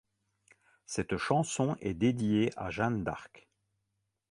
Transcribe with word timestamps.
Cette 0.87 1.15
chanson 1.17 1.77
est 1.79 1.93
dédiée 1.93 2.49
à 2.57 2.71
Jeanne 2.71 3.03
d'Arc. 3.03 3.47